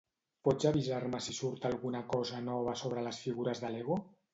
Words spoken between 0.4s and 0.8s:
Pots